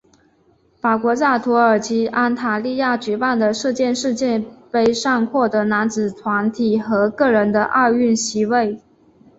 [0.81, 8.81] 法国在土耳其安塔利亚举办的射箭世界杯上获得男子团体和个人的奥运席位。